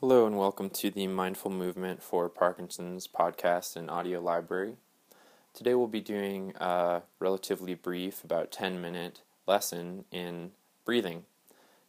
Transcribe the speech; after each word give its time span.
Hello, 0.00 0.26
and 0.26 0.38
welcome 0.38 0.70
to 0.70 0.90
the 0.92 1.08
Mindful 1.08 1.50
Movement 1.50 2.04
for 2.04 2.28
Parkinson's 2.28 3.08
podcast 3.08 3.74
and 3.74 3.90
audio 3.90 4.20
library. 4.20 4.76
Today 5.52 5.74
we'll 5.74 5.88
be 5.88 6.00
doing 6.00 6.52
a 6.60 7.02
relatively 7.18 7.74
brief, 7.74 8.22
about 8.22 8.52
10 8.52 8.80
minute 8.80 9.22
lesson 9.48 10.04
in 10.12 10.52
breathing. 10.84 11.24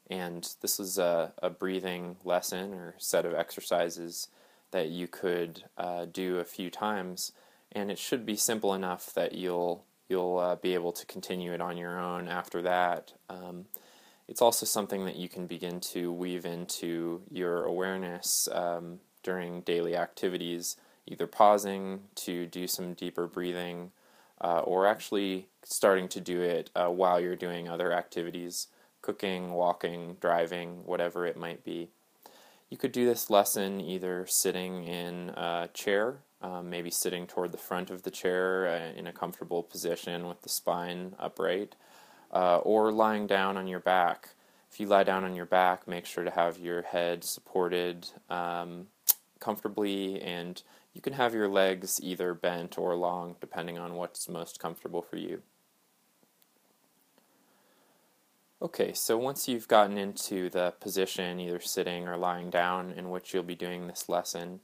And 0.10 0.56
this 0.62 0.80
is 0.80 0.98
a, 0.98 1.34
a 1.38 1.52
breathing 1.52 2.16
lesson 2.24 2.74
or 2.74 2.96
set 2.98 3.28
of 3.28 3.36
exercises 3.36 4.30
that 4.72 4.90
you 4.90 5.08
could 5.08 5.66
uh, 5.78 6.06
do 6.12 6.40
a 6.40 6.46
few 6.46 6.72
times. 6.72 7.32
And 7.72 7.92
it 7.92 8.00
should 8.00 8.26
be 8.26 8.36
simple 8.36 8.74
enough 8.74 9.14
that 9.14 9.34
you'll, 9.34 9.84
you'll 10.08 10.40
uh, 10.40 10.56
be 10.56 10.74
able 10.74 10.94
to 10.94 11.06
continue 11.06 11.54
it 11.54 11.62
on 11.62 11.78
your 11.78 12.00
own 12.00 12.28
after 12.28 12.64
that. 12.64 13.14
Um, 13.30 13.66
it's 14.30 14.44
also 14.44 14.64
something 14.64 15.06
that 15.06 15.16
you 15.16 15.28
can 15.28 15.48
begin 15.48 15.80
to 15.80 16.14
weave 16.14 16.46
into 16.46 17.24
your 17.32 17.64
awareness 17.64 18.48
um, 18.52 19.00
during 19.24 19.62
daily 19.62 19.98
activities, 19.98 20.78
either 21.08 21.26
pausing 21.26 22.02
to 22.14 22.46
do 22.46 22.68
some 22.68 22.94
deeper 22.94 23.26
breathing 23.26 23.92
uh, 24.40 24.60
or 24.60 24.86
actually 24.86 25.48
starting 25.64 26.08
to 26.08 26.22
do 26.22 26.42
it 26.42 26.70
uh, 26.76 26.90
while 26.90 27.20
you're 27.20 27.36
doing 27.36 27.68
other 27.68 27.92
activities 27.92 28.68
cooking, 29.02 29.52
walking, 29.52 30.16
driving, 30.22 30.86
whatever 30.86 31.26
it 31.26 31.36
might 31.36 31.64
be. 31.64 31.90
You 32.70 32.78
could 32.78 32.92
do 32.92 33.08
this 33.08 33.32
lesson 33.32 33.82
either 33.82 34.28
sitting 34.28 34.84
in 34.84 35.30
a 35.30 35.70
chair, 35.74 36.18
um, 36.44 36.70
maybe 36.70 36.92
sitting 36.92 37.26
toward 37.26 37.52
the 37.52 37.58
front 37.58 37.90
of 37.90 38.04
the 38.04 38.12
chair 38.12 38.68
uh, 38.68 39.00
in 39.00 39.08
a 39.08 39.14
comfortable 39.14 39.64
position 39.64 40.28
with 40.28 40.44
the 40.44 40.50
spine 40.50 41.16
upright 41.18 41.74
uh, 42.32 42.58
or 42.58 42.92
lying 42.92 43.28
down 43.28 43.58
on 43.58 43.68
your 43.68 43.80
back. 43.80 44.30
If 44.72 44.80
you 44.80 44.88
lie 44.88 45.04
down 45.04 45.24
on 45.24 45.36
your 45.36 45.46
back, 45.46 45.88
make 45.88 46.06
sure 46.06 46.24
to 46.24 46.32
have 46.32 46.60
your 46.60 46.84
head 46.84 47.24
supported 47.24 48.08
um, 48.30 48.88
comfortably, 49.40 50.22
and 50.22 50.62
you 50.94 51.02
can 51.02 51.14
have 51.14 51.34
your 51.34 51.48
legs 51.48 52.00
either 52.04 52.34
bent 52.34 52.78
or 52.78 52.96
long, 52.96 53.36
depending 53.42 53.78
on 53.78 53.96
what's 53.96 54.30
most 54.30 54.60
comfortable 54.60 55.02
for 55.02 55.18
you. 55.18 55.42
Okay, 58.62 58.92
so 58.94 59.18
once 59.18 59.48
you've 59.48 59.70
gotten 59.70 59.98
into 59.98 60.50
the 60.50 60.74
position, 60.82 61.40
either 61.40 61.62
sitting 61.62 62.08
or 62.10 62.18
lying 62.18 62.50
down, 62.50 62.92
in 62.92 63.10
which 63.10 63.34
you'll 63.34 63.42
be 63.42 63.56
doing 63.56 63.88
this 63.88 64.10
lesson, 64.10 64.60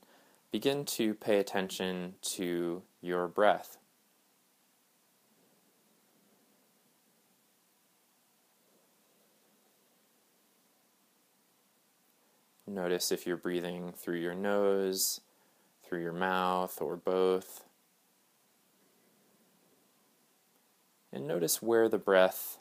begin 0.51 0.83
to 0.85 1.13
pay 1.13 1.39
attention 1.39 2.15
to 2.21 2.83
your 3.01 3.27
breath. 3.27 3.77
Notice 12.67 13.11
if 13.11 13.27
you're 13.27 13.37
breathing 13.37 13.93
through 13.95 14.17
your 14.17 14.33
nose, 14.33 15.21
through 15.83 16.01
your 16.01 16.13
mouth, 16.13 16.81
or 16.81 16.97
both. 16.97 17.65
And 21.13 21.27
notice 21.27 21.61
where 21.61 21.87
the 21.87 21.99
breath 21.99 22.57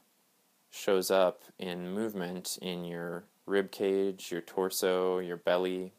shows 0.70 1.10
up 1.10 1.42
in 1.58 1.94
movement 1.94 2.58
in 2.60 2.84
your 2.84 3.24
rib 3.46 3.70
cage, 3.70 4.30
your 4.30 4.42
torso, 4.42 5.20
your 5.20 5.38
belly. 5.38 5.94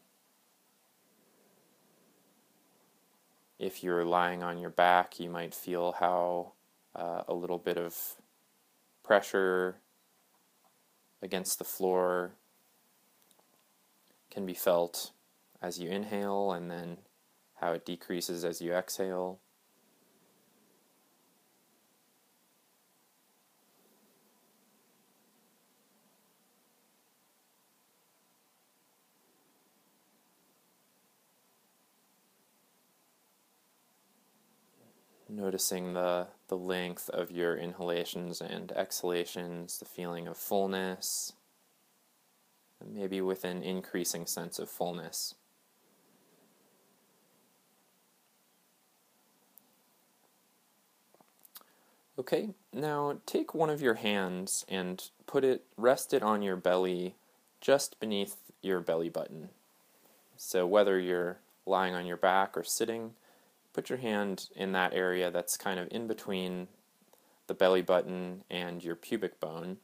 If 3.57 3.83
you're 3.83 4.05
lying 4.05 4.43
on 4.43 4.59
your 4.59 4.69
back, 4.69 5.19
you 5.19 5.29
might 5.29 5.55
feel 5.55 5.93
how 5.93 6.51
uh, 6.95 7.23
a 7.27 7.33
little 7.33 7.57
bit 7.57 7.77
of 7.77 7.97
pressure 9.03 9.77
against 11.21 11.57
the 11.57 11.65
floor 11.65 12.35
can 14.35 14.45
be 14.45 14.53
felt 14.53 15.11
as 15.61 15.79
you 15.79 15.89
inhale 15.89 16.51
and 16.51 16.69
then 16.69 16.97
how 17.55 17.71
it 17.71 17.85
decreases 17.85 18.43
as 18.43 18.61
you 18.61 18.73
exhale. 18.73 19.39
Noticing 35.29 35.93
the, 35.93 36.27
the 36.49 36.57
length 36.57 37.09
of 37.09 37.31
your 37.31 37.55
inhalations 37.55 38.41
and 38.41 38.73
exhalations, 38.73 39.79
the 39.79 39.85
feeling 39.85 40.27
of 40.27 40.35
fullness 40.35 41.31
maybe 42.87 43.21
with 43.21 43.43
an 43.43 43.63
increasing 43.63 44.25
sense 44.25 44.59
of 44.59 44.69
fullness. 44.69 45.35
Okay, 52.17 52.49
now 52.71 53.17
take 53.25 53.53
one 53.53 53.69
of 53.69 53.81
your 53.81 53.95
hands 53.95 54.65
and 54.69 55.09
put 55.27 55.43
it, 55.43 55.65
rest 55.75 56.13
it 56.13 56.23
on 56.23 56.41
your 56.41 56.55
belly 56.55 57.15
just 57.59 57.99
beneath 57.99 58.37
your 58.61 58.79
belly 58.79 59.09
button. 59.09 59.49
So 60.37 60.65
whether 60.65 60.97
you're 60.97 61.39
lying 61.65 61.93
on 61.93 62.05
your 62.05 62.17
back 62.17 62.55
or 62.55 62.63
sitting, 62.63 63.15
put 63.73 63.89
your 63.89 63.97
hand 63.97 64.49
in 64.55 64.71
that 64.71 64.93
area 64.93 65.29
that's 65.29 65.57
kind 65.57 65.79
of 65.79 65.89
in 65.91 66.07
between 66.07 66.67
the 67.47 67.53
belly 67.53 67.81
button 67.81 68.43
and 68.49 68.83
your 68.83 68.95
pubic 68.95 69.39
bone. 69.39 69.77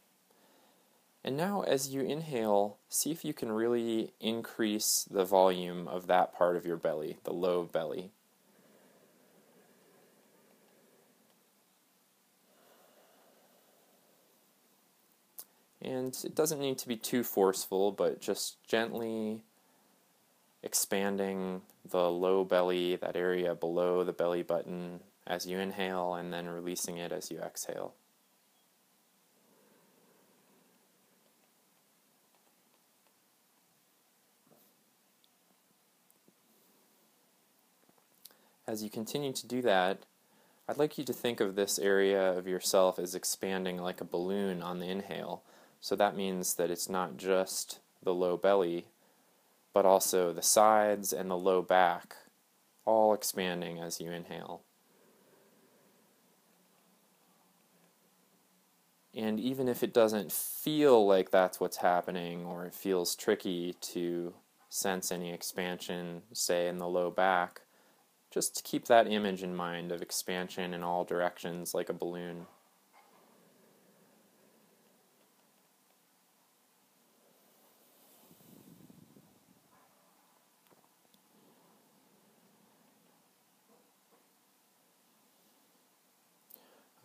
And 1.23 1.37
now, 1.37 1.61
as 1.61 1.89
you 1.89 2.01
inhale, 2.01 2.77
see 2.89 3.11
if 3.11 3.23
you 3.23 3.33
can 3.33 3.51
really 3.51 4.13
increase 4.19 5.07
the 5.09 5.23
volume 5.23 5.87
of 5.87 6.07
that 6.07 6.33
part 6.33 6.55
of 6.55 6.65
your 6.65 6.77
belly, 6.77 7.17
the 7.23 7.33
low 7.33 7.63
belly. 7.63 8.11
And 15.79 16.17
it 16.23 16.35
doesn't 16.35 16.59
need 16.59 16.77
to 16.79 16.87
be 16.87 16.95
too 16.95 17.23
forceful, 17.23 17.91
but 17.91 18.19
just 18.19 18.57
gently 18.67 19.43
expanding 20.63 21.61
the 21.89 22.09
low 22.09 22.43
belly, 22.43 22.95
that 22.95 23.15
area 23.15 23.55
below 23.55 24.03
the 24.03 24.13
belly 24.13 24.43
button, 24.43 25.01
as 25.25 25.45
you 25.45 25.59
inhale, 25.59 26.13
and 26.15 26.31
then 26.31 26.47
releasing 26.47 26.97
it 26.97 27.11
as 27.11 27.31
you 27.31 27.39
exhale. 27.39 27.93
As 38.71 38.81
you 38.81 38.89
continue 38.89 39.33
to 39.33 39.47
do 39.47 39.61
that, 39.63 40.05
I'd 40.65 40.77
like 40.77 40.97
you 40.97 41.03
to 41.03 41.11
think 41.11 41.41
of 41.41 41.55
this 41.55 41.77
area 41.77 42.31
of 42.31 42.47
yourself 42.47 42.99
as 42.99 43.13
expanding 43.13 43.77
like 43.77 43.99
a 43.99 44.05
balloon 44.05 44.61
on 44.61 44.79
the 44.79 44.87
inhale. 44.87 45.43
So 45.81 45.93
that 45.97 46.15
means 46.15 46.53
that 46.53 46.71
it's 46.71 46.87
not 46.87 47.17
just 47.17 47.81
the 48.01 48.13
low 48.13 48.37
belly, 48.37 48.85
but 49.73 49.85
also 49.85 50.31
the 50.31 50.41
sides 50.41 51.11
and 51.11 51.29
the 51.29 51.37
low 51.37 51.61
back, 51.61 52.15
all 52.85 53.13
expanding 53.13 53.77
as 53.77 53.99
you 53.99 54.09
inhale. 54.09 54.61
And 59.13 59.37
even 59.37 59.67
if 59.67 59.83
it 59.83 59.93
doesn't 59.93 60.31
feel 60.31 61.05
like 61.05 61.29
that's 61.29 61.59
what's 61.59 61.77
happening, 61.77 62.45
or 62.45 62.63
it 62.63 62.73
feels 62.73 63.17
tricky 63.17 63.75
to 63.81 64.33
sense 64.69 65.11
any 65.11 65.33
expansion, 65.33 66.21
say 66.31 66.69
in 66.69 66.77
the 66.77 66.87
low 66.87 67.11
back, 67.11 67.63
just 68.31 68.63
keep 68.63 68.85
that 68.85 69.11
image 69.11 69.43
in 69.43 69.55
mind 69.55 69.91
of 69.91 70.01
expansion 70.01 70.73
in 70.73 70.83
all 70.83 71.03
directions 71.03 71.73
like 71.73 71.89
a 71.89 71.93
balloon. 71.93 72.47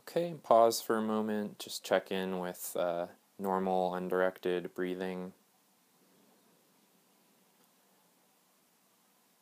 Okay, 0.08 0.34
pause 0.42 0.80
for 0.80 0.96
a 0.96 1.02
moment, 1.02 1.58
just 1.58 1.84
check 1.84 2.10
in 2.10 2.38
with 2.38 2.74
uh, 2.78 3.06
normal, 3.38 3.94
undirected 3.94 4.72
breathing. 4.74 5.32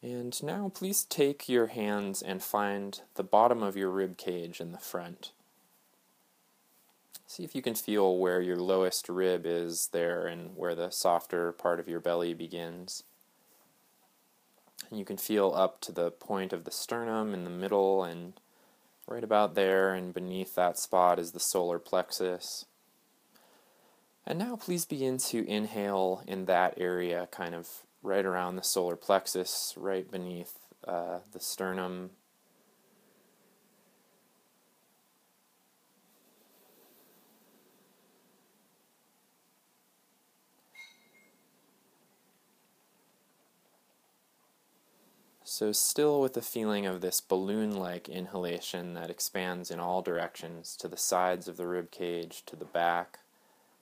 And 0.04 0.40
now 0.42 0.70
please 0.74 1.04
take 1.04 1.48
your 1.48 1.68
hands 1.68 2.20
and 2.20 2.42
find 2.42 3.00
the 3.14 3.24
bottom 3.24 3.62
of 3.62 3.74
your 3.74 3.88
rib 3.88 4.18
cage 4.18 4.60
in 4.60 4.70
the 4.70 4.78
front. 4.78 5.32
See 7.26 7.42
if 7.42 7.54
you 7.54 7.62
can 7.62 7.74
feel 7.74 8.18
where 8.18 8.42
your 8.42 8.58
lowest 8.58 9.08
rib 9.08 9.46
is 9.46 9.88
there 9.92 10.26
and 10.26 10.54
where 10.58 10.74
the 10.74 10.90
softer 10.90 11.52
part 11.52 11.80
of 11.80 11.88
your 11.88 12.00
belly 12.00 12.34
begins. 12.34 13.04
And 14.90 14.98
you 14.98 15.06
can 15.06 15.16
feel 15.16 15.54
up 15.56 15.80
to 15.80 15.92
the 15.92 16.10
point 16.10 16.52
of 16.52 16.64
the 16.64 16.70
sternum 16.70 17.32
in 17.32 17.44
the 17.44 17.50
middle, 17.50 18.04
and 18.04 18.34
right 19.08 19.24
about 19.24 19.54
there 19.54 19.94
and 19.94 20.12
beneath 20.12 20.54
that 20.54 20.78
spot 20.78 21.18
is 21.18 21.32
the 21.32 21.40
solar 21.40 21.78
plexus. 21.78 22.66
And 24.26 24.38
now 24.38 24.56
please 24.56 24.84
begin 24.84 25.16
to 25.16 25.48
inhale 25.48 26.22
in 26.26 26.44
that 26.44 26.74
area, 26.76 27.26
kind 27.30 27.54
of 27.54 27.84
right 28.04 28.26
around 28.26 28.56
the 28.56 28.62
solar 28.62 28.96
plexus, 28.96 29.72
right 29.76 30.08
beneath 30.10 30.58
uh, 30.86 31.20
the 31.32 31.40
sternum. 31.40 32.10
So, 45.46 45.72
still 45.72 46.20
with 46.20 46.34
the 46.34 46.42
feeling 46.42 46.84
of 46.84 47.00
this 47.00 47.20
balloon 47.20 47.76
like 47.76 48.08
inhalation 48.08 48.94
that 48.94 49.08
expands 49.08 49.70
in 49.70 49.78
all 49.78 50.02
directions 50.02 50.76
to 50.78 50.88
the 50.88 50.96
sides 50.96 51.48
of 51.48 51.56
the 51.56 51.66
rib 51.66 51.90
cage, 51.90 52.42
to 52.46 52.56
the 52.56 52.64
back, 52.64 53.20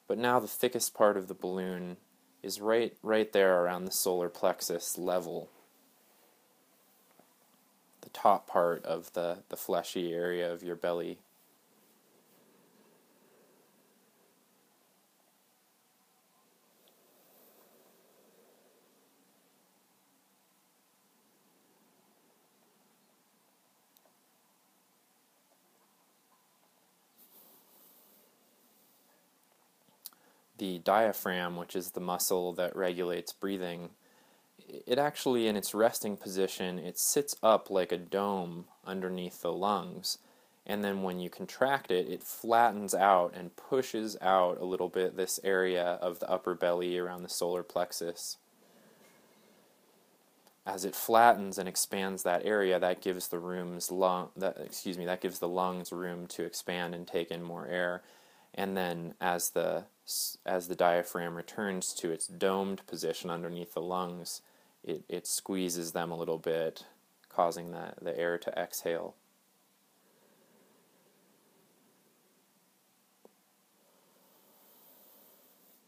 but 0.07 0.19
now 0.19 0.39
the 0.39 0.47
thickest 0.47 0.95
part 0.95 1.17
of 1.17 1.29
the 1.29 1.35
balloon 1.35 1.97
is 2.43 2.61
right, 2.61 2.95
right 3.03 3.33
there 3.33 3.63
around 3.63 3.85
the 3.85 3.93
solar 3.93 4.29
plexus 4.29 4.99
level. 4.99 5.49
The 8.01 8.11
top 8.11 8.47
part 8.47 8.85
of 8.85 9.13
the, 9.13 9.39
the 9.49 9.57
fleshy 9.57 10.13
area 10.13 10.53
of 10.53 10.63
your 10.63 10.77
belly. 10.77 11.19
The 30.63 30.79
diaphragm, 30.79 31.57
which 31.57 31.75
is 31.75 31.91
the 31.91 32.01
muscle 32.01 32.53
that 32.53 32.77
regulates 32.77 33.33
breathing, 33.33 33.91
it 34.87 34.97
actually, 34.97 35.49
in 35.49 35.57
its 35.57 35.75
resting 35.75 36.17
position, 36.17 36.79
it 36.79 37.01
sits 37.01 37.35
up 37.43 37.69
like 37.69 37.91
a 37.91 37.99
dome 37.99 38.67
underneath 38.87 39.43
the 39.43 39.53
lungs. 39.53 40.19
And 40.65 40.85
then 40.85 41.03
when 41.03 41.19
you 41.19 41.29
contract 41.29 41.91
it, 41.91 42.09
it 42.09 42.23
flattens 42.23 42.95
out 42.95 43.35
and 43.37 43.57
pushes 43.57 44.17
out 44.23 44.61
a 44.61 44.65
little 44.65 44.89
bit 44.89 45.17
this 45.17 45.41
area 45.43 45.99
of 46.01 46.21
the 46.21 46.31
upper 46.31 46.55
belly 46.55 46.97
around 46.97 47.25
the 47.25 47.29
solar 47.29 47.65
plexus. 47.65 48.37
As 50.65 50.85
it 50.85 50.95
flattens 50.95 51.59
and 51.59 51.69
expands 51.69 52.23
that 52.23 52.47
area, 52.47 52.79
that 52.79 53.03
gives 53.03 53.27
the 53.27 53.41
room's 53.41 53.91
lung 53.91 54.29
that 54.37 54.59
excuse 54.65 54.97
me, 54.97 55.07
that 55.07 55.23
gives 55.23 55.41
the 55.41 55.49
lungs 55.49 55.91
room 55.91 56.29
to 56.29 56.45
expand 56.45 56.95
and 56.95 57.05
take 57.05 57.33
in 57.33 57.43
more 57.43 57.67
air. 57.67 58.03
And 58.55 58.77
then 58.77 59.15
as 59.21 59.51
the 59.51 59.87
as 60.45 60.69
the 60.69 60.75
diaphragm 60.75 61.37
returns 61.37 61.93
to 61.95 62.11
its 62.11 62.27
domed 62.27 62.87
position 62.87 63.31
underneath 63.31 63.75
the 63.75 63.81
lungs, 63.81 64.43
it, 64.83 65.05
it 65.09 65.27
squeezes 65.27 65.93
them 65.93 66.11
a 66.11 66.17
little 66.17 66.39
bit, 66.39 66.85
causing 67.29 67.71
the, 67.71 67.95
the 68.01 68.19
air 68.19 68.37
to 68.39 68.51
exhale. 68.59 69.15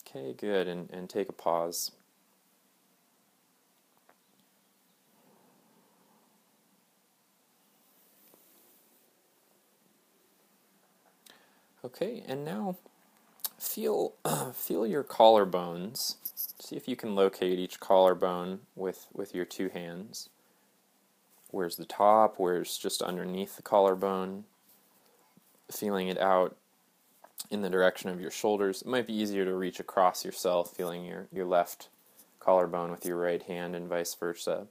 Okay, 0.06 0.32
good. 0.32 0.68
And, 0.68 0.88
and 0.90 1.10
take 1.10 1.28
a 1.28 1.32
pause. 1.32 1.90
Okay, 11.84 12.22
and 12.26 12.44
now 12.44 12.76
feel 13.64 14.14
feel 14.54 14.86
your 14.86 15.04
collarbones. 15.04 16.16
See 16.60 16.76
if 16.76 16.88
you 16.88 16.96
can 16.96 17.14
locate 17.14 17.58
each 17.58 17.80
collarbone 17.80 18.60
with 18.74 19.06
with 19.12 19.34
your 19.34 19.44
two 19.44 19.68
hands. 19.68 20.28
Where's 21.50 21.76
the 21.76 21.84
top? 21.84 22.34
Where's 22.36 22.76
just 22.76 23.02
underneath 23.02 23.56
the 23.56 23.62
collarbone? 23.62 24.44
Feeling 25.70 26.08
it 26.08 26.18
out 26.18 26.56
in 27.50 27.62
the 27.62 27.70
direction 27.70 28.10
of 28.10 28.20
your 28.20 28.30
shoulders. 28.30 28.82
It 28.82 28.88
might 28.88 29.06
be 29.06 29.14
easier 29.14 29.44
to 29.44 29.54
reach 29.54 29.78
across 29.78 30.24
yourself, 30.24 30.74
feeling 30.76 31.04
your, 31.04 31.28
your 31.32 31.46
left 31.46 31.88
collarbone 32.40 32.90
with 32.90 33.06
your 33.06 33.18
right 33.18 33.42
hand 33.42 33.76
and 33.76 33.88
vice 33.88 34.14
versa. 34.14 34.66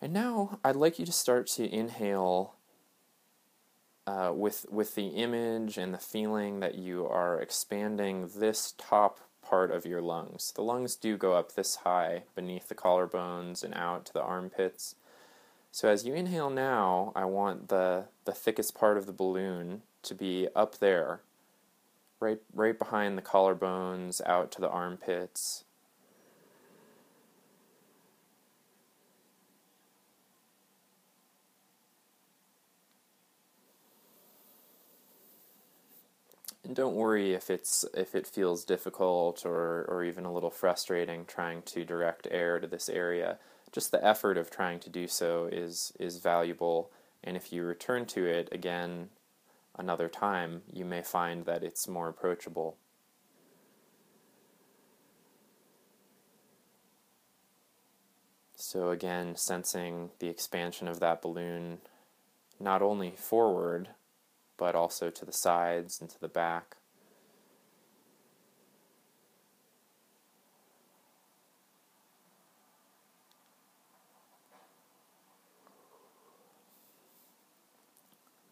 And 0.00 0.12
now 0.12 0.58
I'd 0.64 0.76
like 0.76 0.98
you 0.98 1.06
to 1.06 1.12
start 1.12 1.46
to 1.48 1.68
inhale 1.68 2.54
uh, 4.06 4.32
with 4.34 4.66
with 4.70 4.94
the 4.94 5.08
image 5.08 5.78
and 5.78 5.94
the 5.94 5.98
feeling 5.98 6.60
that 6.60 6.74
you 6.74 7.06
are 7.06 7.40
expanding 7.40 8.28
this 8.36 8.74
top 8.76 9.20
part 9.42 9.70
of 9.70 9.86
your 9.86 10.00
lungs. 10.00 10.52
The 10.54 10.62
lungs 10.62 10.96
do 10.96 11.16
go 11.16 11.34
up 11.34 11.52
this 11.52 11.76
high 11.76 12.24
beneath 12.34 12.68
the 12.68 12.74
collarbones 12.74 13.62
and 13.62 13.74
out 13.74 14.04
to 14.06 14.12
the 14.12 14.22
armpits. 14.22 14.94
So 15.70 15.88
as 15.88 16.04
you 16.04 16.14
inhale 16.14 16.50
now, 16.50 17.12
I 17.14 17.24
want 17.24 17.68
the 17.68 18.06
the 18.24 18.32
thickest 18.32 18.74
part 18.74 18.96
of 18.96 19.06
the 19.06 19.12
balloon 19.12 19.82
to 20.02 20.14
be 20.14 20.48
up 20.54 20.78
there, 20.78 21.20
right 22.20 22.40
right 22.54 22.78
behind 22.78 23.16
the 23.16 23.22
collarbones, 23.22 24.20
out 24.26 24.50
to 24.52 24.60
the 24.60 24.70
armpits. 24.70 25.64
And 36.64 36.76
don't 36.76 36.94
worry 36.94 37.34
if 37.34 37.50
it's 37.50 37.84
if 37.94 38.14
it 38.14 38.26
feels 38.26 38.64
difficult 38.64 39.44
or, 39.44 39.84
or 39.88 40.04
even 40.04 40.24
a 40.24 40.32
little 40.32 40.50
frustrating 40.50 41.24
trying 41.24 41.62
to 41.62 41.84
direct 41.84 42.28
air 42.30 42.60
to 42.60 42.66
this 42.66 42.88
area. 42.88 43.38
Just 43.72 43.90
the 43.90 44.04
effort 44.04 44.38
of 44.38 44.50
trying 44.50 44.78
to 44.80 44.90
do 44.90 45.08
so 45.08 45.48
is 45.50 45.92
is 45.98 46.18
valuable 46.18 46.90
and 47.24 47.36
if 47.36 47.52
you 47.52 47.64
return 47.64 48.06
to 48.06 48.26
it 48.26 48.48
again 48.52 49.10
another 49.78 50.08
time, 50.08 50.62
you 50.72 50.84
may 50.84 51.02
find 51.02 51.44
that 51.46 51.62
it's 51.62 51.88
more 51.88 52.08
approachable. 52.08 52.76
So 58.56 58.90
again, 58.90 59.36
sensing 59.36 60.10
the 60.18 60.28
expansion 60.28 60.88
of 60.88 61.00
that 61.00 61.22
balloon 61.22 61.78
not 62.60 62.82
only 62.82 63.10
forward 63.10 63.88
but 64.62 64.76
also 64.76 65.10
to 65.10 65.24
the 65.24 65.32
sides 65.32 66.00
and 66.00 66.08
to 66.08 66.20
the 66.20 66.28
back. 66.28 66.76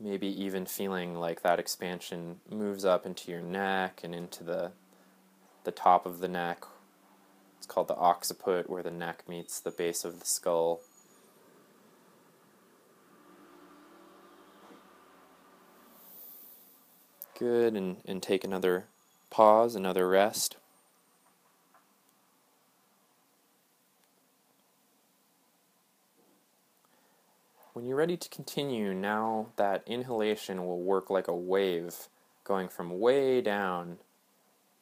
Maybe 0.01 0.27
even 0.27 0.67
feeling 0.67 1.15
like 1.15 1.43
that 1.43 1.61
expansion 1.61 2.41
moves 2.51 2.85
up 2.85 3.07
into 3.07 3.31
your 3.31 3.41
neck 3.41 4.01
and 4.03 4.13
into 4.13 4.43
the 4.43 4.73
the 5.63 5.71
top 5.71 6.07
of 6.07 6.19
the 6.19 6.27
neck. 6.27 6.65
It's 7.59 7.69
called 7.69 7.87
the 7.87 7.95
occiput, 7.95 8.69
where 8.69 8.83
the 8.83 8.91
neck 8.91 9.29
meets 9.29 9.61
the 9.61 9.71
base 9.71 10.05
of 10.05 10.19
the 10.19 10.27
skull. 10.27 10.81
Good, 17.41 17.75
and, 17.75 17.97
and 18.05 18.23
take 18.23 18.45
another 18.45 18.85
pause, 19.31 19.75
another 19.75 20.07
rest. 20.07 20.59
When 27.73 27.87
you're 27.87 27.97
ready 27.97 28.19
to 28.19 28.29
continue, 28.29 28.93
now 28.93 29.47
that 29.57 29.83
inhalation 29.87 30.67
will 30.67 30.83
work 30.83 31.09
like 31.09 31.29
a 31.29 31.35
wave 31.35 32.09
going 32.45 32.69
from 32.69 33.01
way 33.01 33.41
down 33.41 33.97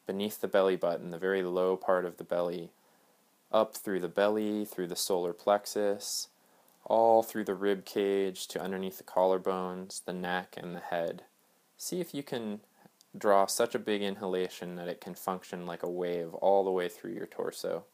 beneath 0.04 0.40
the 0.40 0.48
belly 0.48 0.74
button, 0.74 1.12
the 1.12 1.16
very 1.16 1.44
low 1.44 1.76
part 1.76 2.04
of 2.04 2.16
the 2.16 2.24
belly, 2.24 2.70
up 3.52 3.76
through 3.76 4.00
the 4.00 4.08
belly, 4.08 4.64
through 4.64 4.88
the 4.88 4.96
solar 4.96 5.32
plexus, 5.32 6.26
all 6.84 7.22
through 7.22 7.44
the 7.44 7.54
rib 7.54 7.84
cage 7.84 8.48
to 8.48 8.60
underneath 8.60 8.98
the 8.98 9.04
collarbones, 9.04 10.04
the 10.04 10.12
neck, 10.12 10.56
and 10.56 10.74
the 10.74 10.80
head. 10.80 11.22
See 11.80 12.00
if 12.00 12.12
you 12.12 12.24
can 12.24 12.60
draw 13.16 13.46
such 13.46 13.72
a 13.74 13.78
big 13.78 14.02
inhalation 14.02 14.74
that 14.74 14.88
it 14.88 15.00
can 15.00 15.14
function 15.14 15.64
like 15.64 15.84
a 15.84 15.88
wave 15.88 16.34
all 16.34 16.64
the 16.64 16.72
way 16.72 16.88
through 16.88 17.12
your 17.12 17.26
torso. 17.26 17.84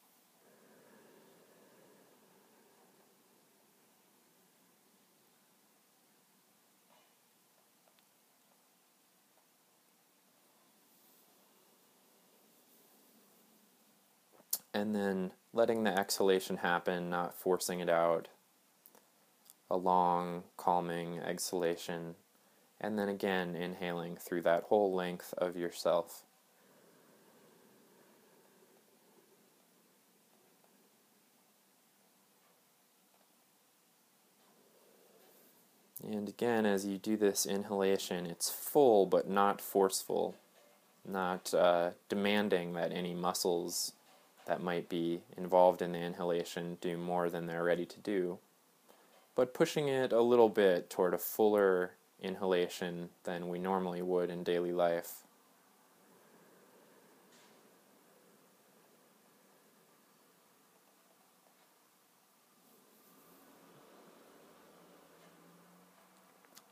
And 14.72 14.94
then 14.94 15.32
letting 15.52 15.84
the 15.84 15.96
exhalation 15.96 16.56
happen, 16.56 17.10
not 17.10 17.34
forcing 17.34 17.80
it 17.80 17.90
out. 17.90 18.28
A 19.70 19.76
long, 19.76 20.44
calming 20.56 21.18
exhalation 21.18 22.16
and 22.84 22.98
then 22.98 23.08
again, 23.08 23.56
inhaling 23.56 24.16
through 24.16 24.42
that 24.42 24.64
whole 24.64 24.92
length 24.92 25.32
of 25.38 25.56
yourself. 25.56 26.22
And 36.02 36.28
again, 36.28 36.66
as 36.66 36.84
you 36.84 36.98
do 36.98 37.16
this 37.16 37.46
inhalation, 37.46 38.26
it's 38.26 38.50
full 38.50 39.06
but 39.06 39.30
not 39.30 39.62
forceful, 39.62 40.34
not 41.08 41.54
uh, 41.54 41.92
demanding 42.10 42.74
that 42.74 42.92
any 42.92 43.14
muscles 43.14 43.92
that 44.46 44.62
might 44.62 44.90
be 44.90 45.22
involved 45.38 45.80
in 45.80 45.92
the 45.92 46.00
inhalation 46.00 46.76
do 46.82 46.98
more 46.98 47.30
than 47.30 47.46
they're 47.46 47.64
ready 47.64 47.86
to 47.86 48.00
do, 48.00 48.38
but 49.34 49.54
pushing 49.54 49.88
it 49.88 50.12
a 50.12 50.20
little 50.20 50.50
bit 50.50 50.90
toward 50.90 51.14
a 51.14 51.18
fuller 51.18 51.92
inhalation 52.20 53.10
than 53.24 53.48
we 53.48 53.58
normally 53.58 54.02
would 54.02 54.30
in 54.30 54.42
daily 54.42 54.72
life. 54.72 55.24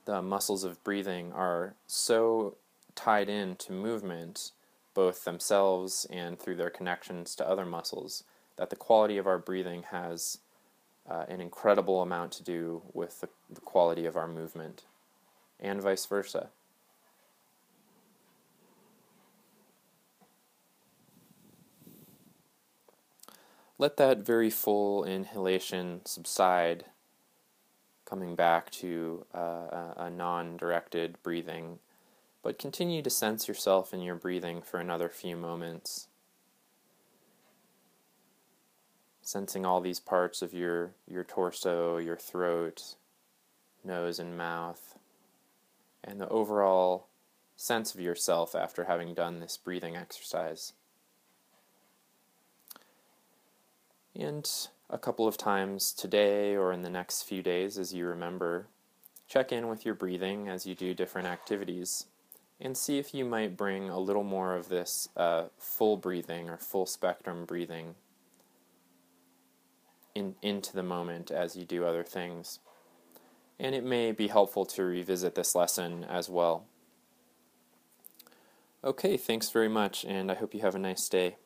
The 0.04 0.20
muscles 0.20 0.64
of 0.64 0.82
breathing 0.82 1.32
are 1.32 1.74
so 1.86 2.56
tied 2.94 3.28
in 3.28 3.56
to 3.56 3.72
movement, 3.72 4.50
both 4.94 5.24
themselves 5.24 6.06
and 6.10 6.38
through 6.38 6.56
their 6.56 6.70
connections 6.70 7.36
to 7.36 7.48
other 7.48 7.64
muscles, 7.64 8.24
that 8.56 8.70
the 8.70 8.76
quality 8.76 9.16
of 9.16 9.26
our 9.26 9.38
breathing 9.38 9.84
has 9.90 10.38
uh, 11.08 11.24
an 11.28 11.40
incredible 11.40 12.02
amount 12.02 12.32
to 12.32 12.42
do 12.42 12.82
with 12.92 13.20
the, 13.20 13.28
the 13.48 13.60
quality 13.60 14.04
of 14.04 14.16
our 14.16 14.28
movement 14.28 14.84
and 15.62 15.80
vice 15.80 16.04
versa. 16.04 16.50
Let 23.78 23.96
that 23.96 24.18
very 24.18 24.50
full 24.50 25.04
inhalation 25.04 26.02
subside, 26.04 26.84
coming 28.04 28.34
back 28.34 28.70
to 28.72 29.24
uh, 29.34 29.94
a, 29.96 30.10
non 30.10 30.56
directed 30.56 31.16
breathing, 31.22 31.78
but 32.42 32.58
continue 32.58 33.02
to 33.02 33.10
sense 33.10 33.48
yourself 33.48 33.94
in 33.94 34.00
your 34.02 34.14
breathing 34.14 34.62
for 34.62 34.78
another 34.78 35.08
few 35.08 35.36
moments. 35.36 36.08
Sensing 39.20 39.64
all 39.64 39.80
these 39.80 40.00
parts 40.00 40.42
of 40.42 40.52
your, 40.52 40.92
your 41.08 41.24
torso, 41.24 41.96
your 41.96 42.16
throat, 42.16 42.96
nose, 43.84 44.18
and 44.18 44.36
mouth 44.36 44.98
and 46.04 46.20
the 46.20 46.28
overall 46.28 47.06
sense 47.56 47.94
of 47.94 48.00
yourself 48.00 48.54
after 48.54 48.84
having 48.84 49.14
done 49.14 49.40
this 49.40 49.56
breathing 49.56 49.96
exercise. 49.96 50.72
And 54.14 54.48
a 54.90 54.98
couple 54.98 55.26
of 55.26 55.38
times 55.38 55.92
today 55.92 56.54
or 56.54 56.72
in 56.72 56.82
the 56.82 56.90
next 56.90 57.22
few 57.22 57.42
days 57.42 57.78
as 57.78 57.94
you 57.94 58.06
remember, 58.06 58.66
check 59.28 59.52
in 59.52 59.68
with 59.68 59.84
your 59.84 59.94
breathing 59.94 60.48
as 60.48 60.66
you 60.66 60.74
do 60.74 60.92
different 60.92 61.28
activities 61.28 62.06
and 62.60 62.76
see 62.76 62.98
if 62.98 63.14
you 63.14 63.24
might 63.24 63.56
bring 63.56 63.88
a 63.88 63.98
little 63.98 64.22
more 64.22 64.54
of 64.54 64.68
this 64.68 65.08
uh, 65.16 65.44
full 65.58 65.96
breathing 65.96 66.48
or 66.48 66.56
full 66.56 66.86
spectrum 66.86 67.44
breathing 67.44 67.94
in, 70.14 70.34
into 70.42 70.72
the 70.72 70.82
moment 70.82 71.30
as 71.30 71.56
you 71.56 71.64
do 71.64 71.84
other 71.84 72.04
things 72.04 72.60
and 73.62 73.76
it 73.76 73.84
may 73.84 74.10
be 74.10 74.26
helpful 74.26 74.66
to 74.66 74.82
revisit 74.82 75.36
this 75.36 75.54
lesson 75.54 76.04
as 76.04 76.28
well. 76.28 76.66
Okay, 78.84 79.16
thanks 79.16 79.50
very 79.50 79.68
much, 79.68 80.04
and 80.04 80.30
I 80.30 80.34
hope 80.34 80.52
you 80.52 80.60
have 80.60 80.74
a 80.74 80.80
nice 80.80 81.08
day. 81.08 81.36